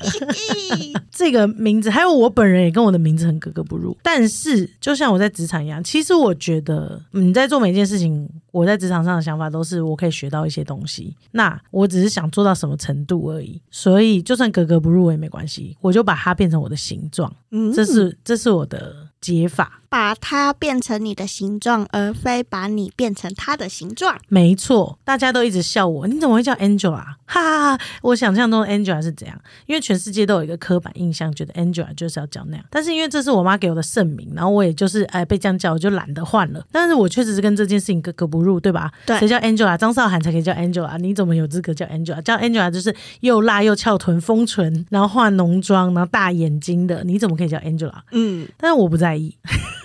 [1.10, 3.96] 这个名字还有我本人也跟我的名字很格格不入。
[4.04, 11.16] 但是就像我在职场一样，其实我觉得你在做每件事情，我在职场上的想法都是我可以学到一些东西。
[11.32, 13.60] 那我只是想做到什么程度而已。
[13.70, 17.32] 所以就算格格不入我也没关系，我就把它变成我的形状。
[17.50, 19.79] 嗯这是这是我的解法。
[19.90, 24.16] 把它变成你的形状，而非把你变成它的形状。
[24.28, 27.04] 没错，大家都一直笑我，你怎么会叫 Angela？
[27.26, 27.84] 哈哈哈！
[28.02, 29.36] 我想象中的 Angela 是怎样？
[29.66, 32.64] 因为全世界都有一个刻板印象，觉得 Angela 就是要叫那样。
[32.70, 36.64] 但是因为这是我妈给我的圣名，然后我也就是哎被这样叫，我就懒得换了。
[36.70, 38.92] 但是我确实是跟这件事情格格不入，对吧？
[39.06, 39.76] 对谁叫 Angela？
[39.76, 42.22] 张韶涵才可以叫 Angela，你怎么有资格叫 Angela？
[42.22, 47.94] 叫 Angela 就是又辣又翘臀、丰唇，然后化浓妆，然后大眼睛的，你怎么可以叫 Angela？
[48.12, 49.36] 嗯，但是我不在意，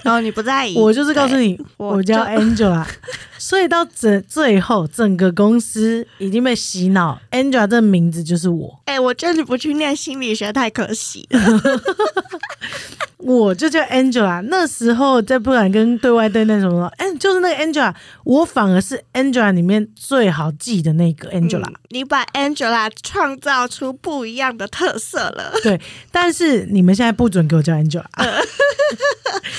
[0.06, 2.86] 然 后你不在意，我就是告诉你，我我叫 Angela，
[3.40, 11.40] 所以到整最后，整个公司已经被洗脑，Angela 这个名字就是我，哎、我觉得你不去念心理学太可惜了。
[13.18, 14.40] 我就叫 Angela。
[14.44, 17.92] 那时候在不敢跟对外对内什么的，哎，就是那个 Angela，
[18.24, 21.66] 我反而是 Angela 里面最好记的那个 Angela。
[21.68, 25.54] 嗯你把 Angela 创造出不一样的特色了。
[25.64, 25.80] 对，
[26.12, 28.04] 但是你们现在不准给我叫 Angela，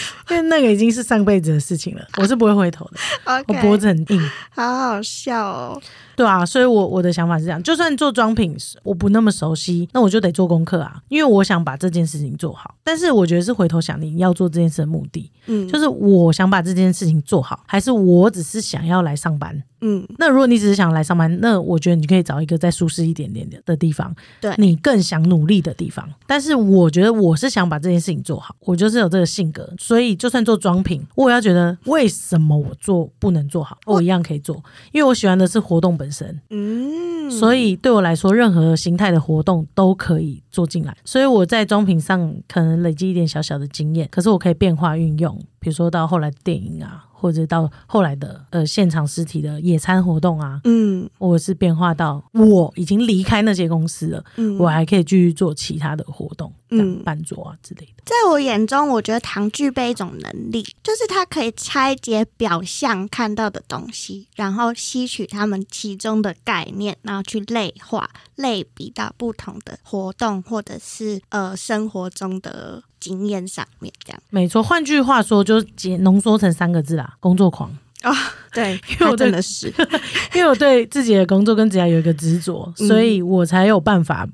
[0.31, 4.31] 因为那个已经是上辈子的事情了， 我是不会回头的，我脖子很硬。
[4.51, 5.81] 好好笑哦。
[6.15, 12.75] 对啊，所以我我的想法是这样，就算做妆品我不那么熟悉，那我就得做功课啊，因为我想把这件事情做好。
[12.83, 19.63] 但是我觉得是回头想你要做这件事的目的，嗯，就是我想把这件事情做好，还是我只是想要来上班？
[19.87, 26.09] 嗯，那如果你只是想来上班，那我觉得你可以找一个再舒适一点点的的地方，对你更想努力的地方。
[26.27, 34.57] 但是我觉得我是想把这件事情做好，我就是有这个性格，所以就算做装品，我也要觉得为什么我做不能做好，我一样可以做，
[34.91, 36.41] 因为我喜欢的是活动本身。
[36.51, 40.97] 嗯，所以对我来说，任何形态的活动都可以做进来。
[41.05, 51.09] 所以我在装品上可能累积一点小小的经验，可是我可以变化运用，比如说到后来电影啊，或者到后来的呃现场实体的野餐活动啊，嗯。
[51.19, 57.03] 或者是变化到我已经离开那些公司了，嗯，我还可以继续做其他的活动，嗯。
[57.03, 58.03] 办桌啊之类的。
[58.05, 77.71] 在我眼中，我觉得糖具备一种能力，就是它可以拆解表象看到的东西，然后吸取他们其中的概念，然后去类化、类比到不同的活动或者是呃生活中的经验上面，这样没错，换句话说，就是解浓缩成三个字啦：工作狂
[78.03, 78.13] 啊。
[78.53, 79.73] 对， 因为我真的是，
[80.35, 84.27] 因为我对自己的工作跟职业有一个执着，嗯所以我才有办法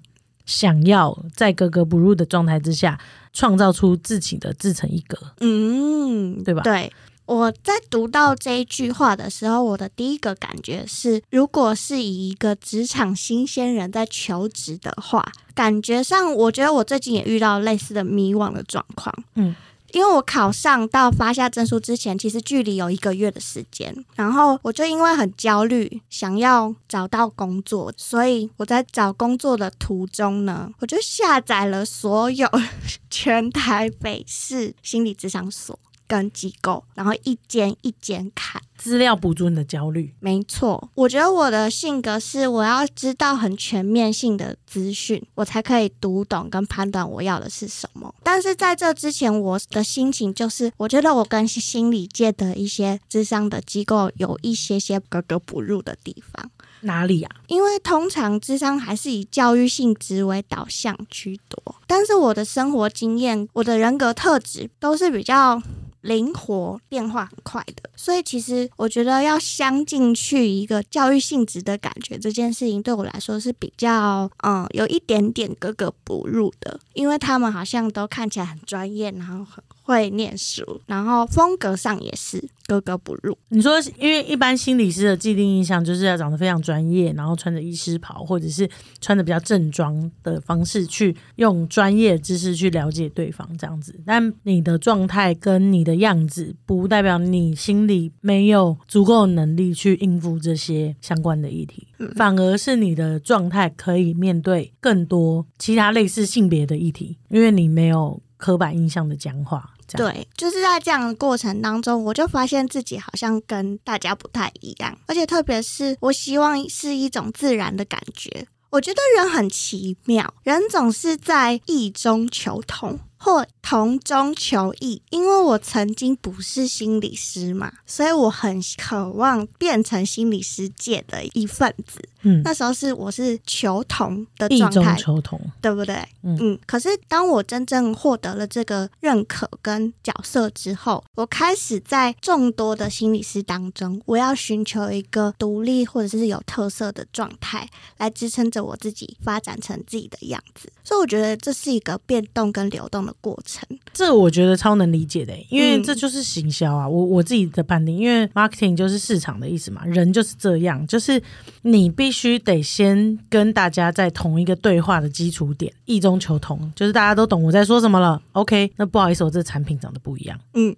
[0.47, 2.99] 想要在格格不入的状态之下，
[3.33, 5.19] 创造出自己的自成一格。
[5.41, 6.93] 嗯，对吧对。
[7.25, 19.15] 我在读到这一句话的时候，我的第一个感觉是，如果是以一个职场新鲜人在求职的话，感觉上，我觉得我最近也遇到类似的迷惘的状况。
[19.37, 19.55] 嗯，
[19.93, 32.49] 因为我考上到发下证书之前，其实距离有一个月的时间，然后我就因为很焦虑，想要找到工作，所以我在找工作的途中呢，我就下载了所有
[33.09, 35.79] 全台北市心理咨商所
[36.13, 38.61] 跟机构，然后一间一间看。
[38.77, 48.15] 资料补足你的焦虑，没错，我觉得我的性格是我要知道很全面性的资讯，我才可以读懂跟判断我要的是什么。
[48.23, 56.51] 但是在这之前，我的心情就是，我觉得我跟心理界的一些智商的机构有一些些格格不入的地方。
[56.81, 57.31] 哪里啊？
[57.47, 65.63] 因为通常智商还是以教育性质为导向居多，但是我的生活经验、我的人格特质都是比较
[66.03, 67.91] 灵活、变化很快的。
[67.97, 83.37] 所以其实我觉得要镶进去一个教育性质的感觉，这件事情对我来说是比较嗯有一点点格格不入的，因为他们好像都看起来很专业，然后很会念书，然后风格上也是格格不入。
[83.49, 88.69] 你说，因为一般心理师的既定印象就是要长得非常专业，然后穿着医师袍，或者是
[89.01, 93.95] 穿的比较正装的方式去用专业知识去了解对方这样子。
[94.07, 109.71] 但你的状态跟你的样子，不代表你心里没有足够的能力去应付这些相关的议题，反而是你的状态可以面对更多其他类似性别的议题，因为你没有刻板印象的僵化。
[109.95, 118.49] 对，就是在这样的过程当中，我就发现自己好像跟大家不太一样，而且特别是我希望是一种自然的感觉。
[118.71, 122.99] 我觉得人很奇妙，人总是在意中求同。
[123.23, 132.03] 或同中求异，因为我曾经不是心理师嘛，所以我很渴望变成心理师界的一份子。
[132.23, 135.95] 嗯，那时候是我是求同的状态，求同，对不对？
[136.23, 136.59] 嗯嗯。
[136.67, 150.73] 可是当我真正获得了这个认可跟角色之后，我开始在众多的心理师当中，我要寻求一个独立或者是有特色的状态，来支撑着我自己发展成自己的样子。
[150.85, 153.67] 所以我觉得这是一个变动跟流动的过程。
[153.93, 156.89] 这我觉得超能理解的，因为嗯这就是行销啊。
[156.89, 161.23] 我我自己的判定，因为 marketing 就是市场的意思嘛，人就是这样，就是
[161.63, 168.21] 你必须得先跟大家在同一个对话的基础点，异中求同，就是大家都懂我在说什么了。
[168.33, 170.75] OK，那不好意思，我这产品长得不一样，嗯，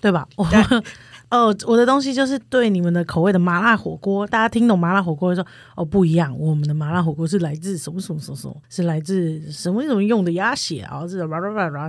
[0.00, 0.26] 对吧？
[0.36, 0.44] 我
[1.30, 11.28] 哦，我的东西就是对你们的口味的麻辣火锅，大家听懂麻辣火锅就说哦不一样，我们的麻辣火锅是来自什么什么什么什么，是来自什么什么用的鸭血啊，这种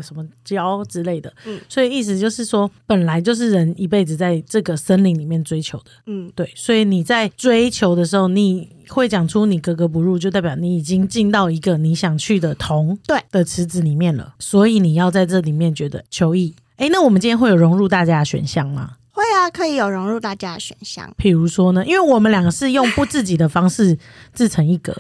[0.01, 1.33] 什么胶之类的。
[1.45, 16.53] 嗯所以意思就是说，本来就是人一辈子在这个森林里面追求的，嗯对，所以你在追求的时候，你会讲出你格格不入，就代表你已经进到一个你想去的同对的池子里面了，所以你要在这里面觉得求异。
[16.77, 18.97] 诶，那我们今天会有融入大家的选项吗？
[19.11, 21.13] 会啊，可以有融入大家的选项。
[21.17, 23.97] 譬如说呢，因为我们两个是用不自己的方式
[24.33, 24.95] 自成一格，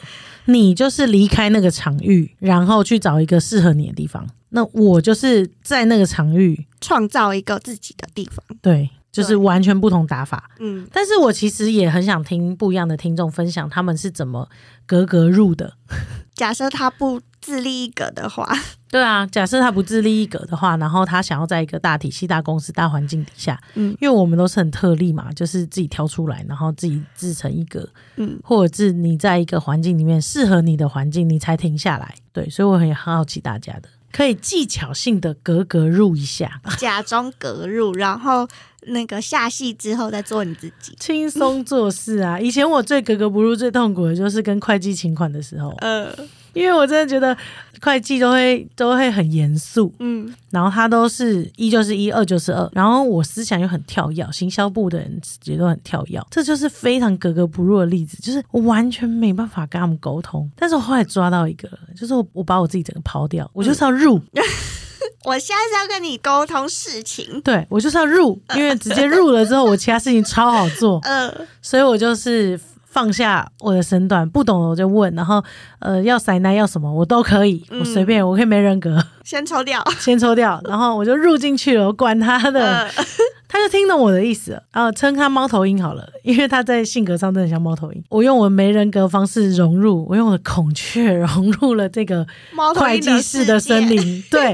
[0.45, 4.27] 你就是离开那个场域，然后去找一个适合你的地方。
[4.49, 8.43] 那我就是在那个场域，创造一个自己的地方。
[8.61, 10.51] 对，就是完全不同打法。
[10.59, 14.49] 嗯，但是我其实也很想听不一样的听众分享他们是怎么
[14.85, 15.75] 格格入的。
[16.35, 18.53] 假设他不自立一格的话，
[18.91, 27.87] 对啊，假设他不自立一格的话，然后他想要在一个大体系、大公司、大环境底下，嗯因为我们都是很特例嘛，就是自己挑出来，然后自己自成一格，
[28.17, 32.13] 嗯，或者是你在一个环境里面适合你的环境，你才停下来。
[32.33, 38.45] 对，所以我很好奇大家的，可以技巧性的格格入一下，假装格入，然后
[38.87, 40.93] 那个下戏之后再做你自己。
[40.99, 42.37] 轻松做事啊。
[42.37, 46.13] 以前我最格格不入、最痛苦的就是跟会计请款的时候，呃，
[46.53, 47.35] 因为我真的觉得
[47.81, 60.49] 会计都会都会很严肃，嗯，然后他都是一就是一，二就是二，然后我思想又很跳跃，行销部的人也都很跳跃，这就是非常格格不入的例子，就是我完全没办法跟他们沟通。
[60.55, 64.21] 但是我后来抓到一个，就是我我把我自己整个抛掉，我就是要入，
[65.25, 67.41] 我现在是要跟你沟通事情。
[67.41, 72.59] 对我就是要入，因为直接入了之后，我其他事情超好做， 呃，所以我就是。
[72.91, 75.41] 放下我的身段，不懂的我就问，然后
[75.79, 79.81] 呃要塞奶要什么我都可以，我随便，我可以没人格，先抽掉。
[79.97, 82.91] 先抽掉，然后我就入进去了，我管他的，呃，
[83.47, 88.03] 他就听懂我的意思了，然后称他猫头鹰好了，因为他在性格上真的像猫头鹰。
[88.09, 92.27] 我用我没人格方式融入，我用我的孔雀融入了这个
[92.75, 93.89] 会计师的森。
[93.89, 94.53] 林，对。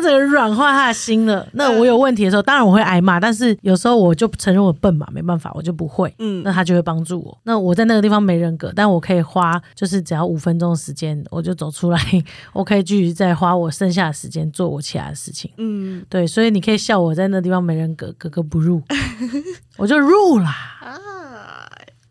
[0.00, 1.46] 他整个软化他的心了。
[1.52, 6.12] 那我有问题的时候，当然我会挨骂，但是有时候我就承认我笨嘛，没办法，我就不会。
[6.18, 7.36] 嗯那他就会帮助我。
[7.44, 12.00] 那我在那个地方没人格，但我可以花就是只要五分钟的时间，我就走出来，
[12.52, 15.50] 我可以继续再花我剩下的时间做我其他的事情。
[15.58, 18.82] 嗯对，所以你可以笑我在那地方没人格，格格不入，
[19.76, 20.56] 我就入啦。
[20.80, 20.96] 啊，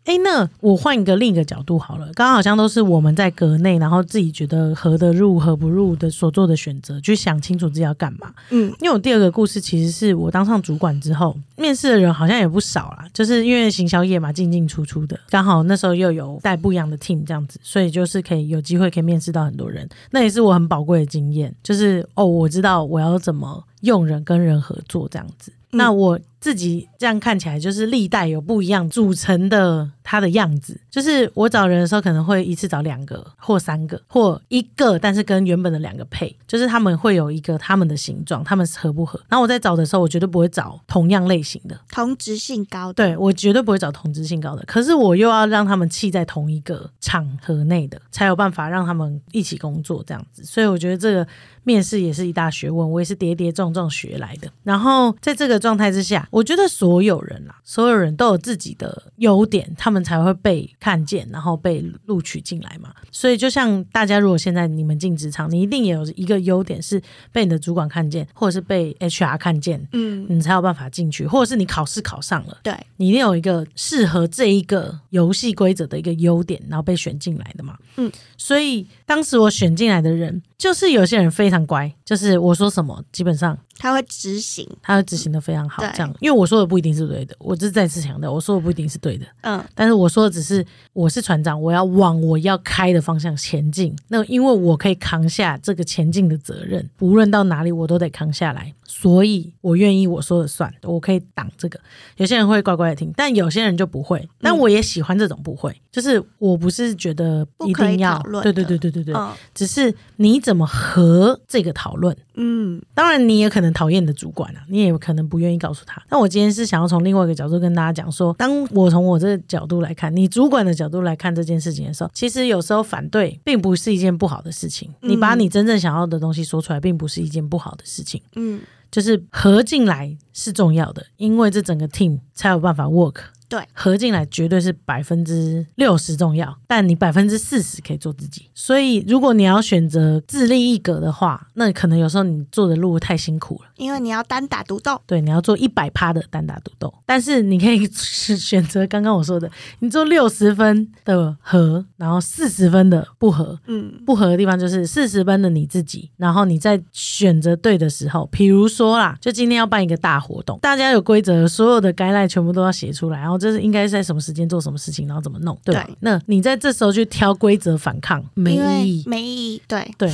[0.04, 8.32] 哎，那我换一个另一个角度好了，刚刚好像都是我们在格内，然后自己觉得合得入、合不入的所做的选择，去想清楚自己要干嘛。
[8.50, 25.52] 嗯因为我第二个故事其实是我当上主管之后，面试的人好像也不少啦，就是因为行销业嘛，进进出出的，刚好那时候又有带不一样的 team 这样子，所以就是可以有机会可以面试到很多人，那也是我很宝贵的经验，就是哦，我知道我要怎么用人跟人合作这样子。
[25.52, 30.80] 嗯那我自己这样看起来就是历代有不一样组成的它的样子。
[30.90, 39.20] 就是我找人的时候，可能会一次找两个或三个或一个，但是跟原本的两个配，就是他们会有一个他们的形状，他们合不合。
[39.28, 44.64] 然后我在找的时候，我绝对不会找同样类型的，同质性高的，对我绝对不会找同质性高的。
[44.66, 50.42] 可是我又要让他们气在同一个场合内的，才有办法让他们一起工作这样子。
[50.44, 51.26] 所以我觉得这个。
[51.62, 54.50] 面试也是一大学问，我也是跌跌撞撞学来的。
[54.62, 62.94] 然后在这个状态之下，我觉得所有人啦，所有人都有自己的优点，他们才会被看见，然后被录取进来嘛。
[63.10, 67.02] 所以就像大家如果现在你们进职场，你一定也有一个优点是
[67.32, 77.76] 被你的主管看见，或者是被 HR 看见，嗯，你才有办法进去，或者是你考试考上了，对你一定有一个适合这一个游戏规则的一个优点，然后被选进来的嘛。
[77.96, 80.42] 嗯，所以当时我选进来的人。
[80.60, 85.82] 就是有些人非常乖，就是我说什么，基本上他会执行，他会执行的非常好。
[85.94, 89.24] 这样，因为我说的不一定是对的，我这是再次强调，我说的不一定是对的。
[89.40, 93.96] 嗯，但是我说的只是我是船长，我要往我要开的方向前进。
[94.08, 101.78] 那因为我可以扛下这个前进的责任，无论到哪里我都得扛下来，所以我愿意我说了算，我可以挡这个。
[102.16, 104.28] 有些人会乖乖的听，但有些人就不会。
[104.40, 109.14] 但我也喜欢这种不会，就是我不是觉得一定要，对对对对对对，
[109.54, 112.16] 只是你怎么和这个讨论？
[112.34, 116.02] 嗯，当然你也可能讨厌你的主管啊，你也可能不愿意告诉他。
[116.10, 124.90] 那我今天是想要从另外一个角度跟大家讲说，当我从我这个角度来看，你主管的角度来看这件事情的时候，其实有时候反对并不是一件不好的事情。
[125.02, 128.20] 你把你真正想要的东西说出来，并不是一件不好的事情。
[128.36, 128.60] 嗯，
[128.90, 133.16] 就是合进来是重要的，因为这整个 team 才有办法 work。
[133.48, 138.48] 对，合进来绝对是百分之六十重要，但你百分之四十可以做自己。
[138.54, 145.00] 所以，如果你要选择自立一格的话，那可能有时候你做的路太辛苦了，因为你要单打独斗。
[145.06, 149.50] 对，你要做一百趴的单打独斗，但是你可以 是选择刚刚我说的，
[149.80, 153.58] 你做六十分的合，然后四十分的不合。
[153.66, 163.40] 嗯，不合的地方就是四十分的你自己，然后你在选择对的时候，比如说啦，就今天要办一个大活动，大家有规则，所有的该赖全部都要写出来，然后。
[163.40, 165.88] 这是应该在什么时间做什么事情，然后怎么弄，对吧？
[166.00, 169.62] 那你在这时候去挑规则反抗，没意义，没意义。
[169.66, 170.12] 对对，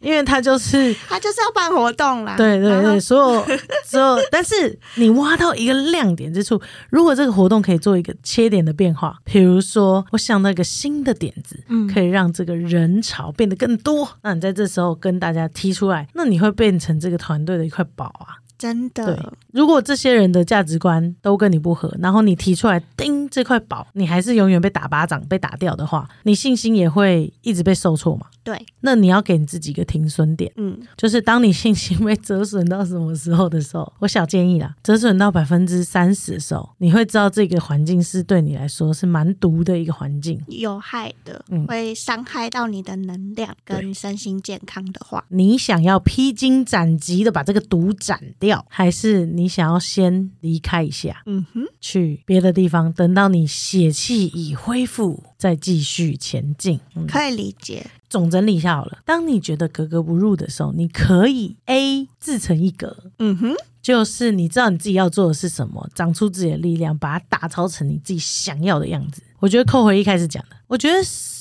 [0.00, 2.36] 因为他就是 他就是要办活动啦。
[2.36, 3.46] 对对对，所有
[3.86, 18.36] 所有，但是你挖到一个亮点之处，如果这个活动可以做一个切点的变化，比如说我想到一个新的点子，嗯，可以让这个人潮变得更多，那你在这时候跟大家提出来，那你会变成这个团队的一块宝啊。
[18.58, 28.26] 真的，如果这些人的价值观都跟你不合，然后你提出来，叮这块宝，你还是永远被打巴掌、被打掉的话，你信心也会一直被受挫嘛？
[28.42, 41.66] 对，那你要给你自己一个停损点，嗯，就是当你信心被折损到什么时候的时候，我小建议啦，折损到百分之三十的时候，你会知道这个环境是对你来说是蛮毒的一个环境，有害的，嗯。
[41.68, 56.78] 会伤害到你的能量跟身心健康的话，你想要披荆斩棘的把这个毒斩掉，还是你想要先离开一下，嗯哼，去别的地方，等到你血气已恢复，再继续前进，
[57.08, 57.86] 可以理解。
[58.08, 58.98] 总整理一下好了。
[59.04, 69.22] 当你觉得格格不入的时候，你可以 A 自成一格，嗯哼，就是你知道你自己要做的是什么，长出自己的力量，把它打造成你自己想要的样子。
[69.40, 70.96] 我觉得扣回一开始讲的，我觉得。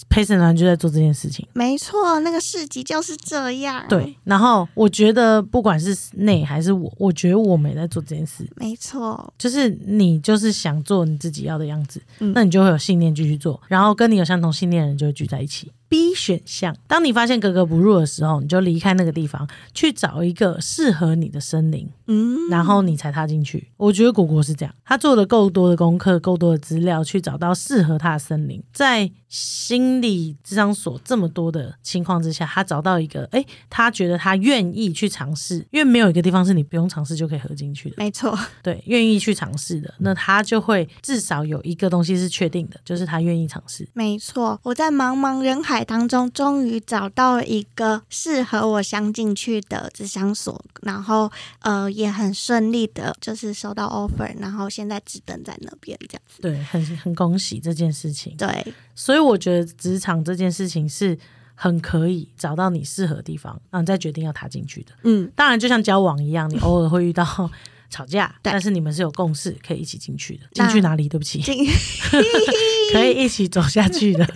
[0.09, 3.85] 陪审团就在做这件事情，没错，那个市集就是这样。
[3.87, 8.47] 对，然后我觉得不管是内还是我，我觉得我没在做这件事。
[8.55, 15.71] 没错，就是你就是想做你自己要的样子，那你就会有信念继续做，然后跟你有相同信念的人就会聚在一起。
[15.89, 23.69] B 选项，当你发现格格不入的时候，你就离开那个地方，去找一个适合你的森林，嗯，然后你才踏进去。
[23.77, 37.95] 我觉得果果是这样，他做了够多的功课，够多的资料，去找到适合他的森林，在心理智商所这么多的情况之下，他找到一个，哎，他觉得他愿意去尝试，因为没有一个地方是你不用尝试就可以合进去的。
[37.97, 43.87] 没错，对，愿意去尝试的，那他就会至少有一个东西是确定的，就是他愿意尝试。
[43.93, 45.76] 没错，我在茫茫人海。
[45.83, 56.41] 当中终于找到一个适合我相进去的智商所，然后呃也很顺利的，就是收到 offer，然后现在只等在那边这样子。
[56.41, 58.35] 对，很很恭喜这件事情。
[58.37, 61.17] 对，所以我觉得职场这件事情是
[61.55, 64.91] 很可以找到你适合的地方，然后再决定要踏进去的。
[65.03, 67.25] 嗯，当然就像交往一样，你偶尔会遇到
[67.89, 70.43] 吵架，但是你们是有共识可以一起进去的。
[70.53, 71.07] 进去哪里？
[71.09, 71.41] 对不起，
[72.93, 74.27] 可以一起走下去的。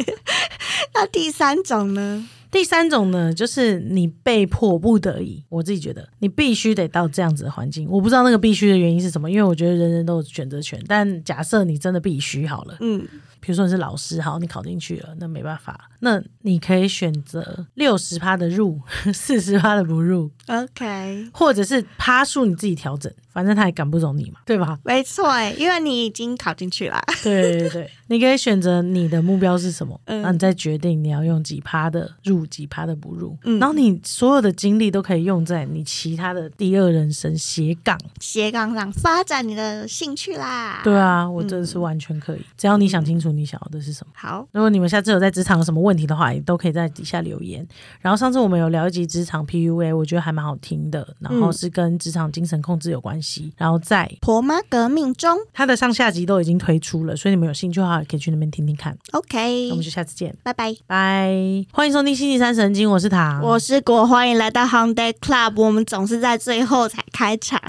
[0.96, 2.28] 那第三种呢？
[2.52, 7.88] 第三种呢，就是你被迫不得已，我自己觉得你必须得到这样子的环境。
[7.90, 10.78] 我不知道那个必须的原因是什么，因为我觉得人人都有选择权。
[10.86, 13.08] 但假设你真的必须好了，嗯，
[13.42, 18.80] 比如说你是老师，好，你考进去了，那没办法，那你可以选择六十趴的入，
[19.14, 24.78] 四十趴的不入，OK，或者是趴数你自己调整，反正他也赶不走你嘛，对吧？
[24.86, 27.02] 没错哎，因为你已经考进去了。
[27.24, 38.00] 对对对，你可以选择你的目标是什么，嗯然后你再决定你要用几趴的入，几趴的不入，嗯然后你所有的精力都可以用在你其他的第二人生斜杠。
[38.20, 40.82] 斜杠上发展你的兴趣啦。
[40.84, 44.14] 对啊，我真的是完全可以，只要你想清楚你想要的是什么。
[44.16, 47.66] 好，如果你们下次有在职场有什么问题的话，也都可以在底下留言。
[48.00, 53.54] 然后上次我们有聊一集职场 PUA，我觉得还蛮好听的，然后是跟职场精神控制有关系。
[53.58, 58.98] 然后在婆妈革命中它的上下集都已经推出了，所以你们有兴趣的话，也可以去那边听听看。
[59.12, 60.76] ，OK，那我们就下次见，拜拜。
[60.88, 61.32] 拜！
[61.72, 65.62] 欢迎收听星期三神经，我是唐，我是果，欢迎来到 Home Day Club。
[65.62, 67.60] 我们总是在最后才开场。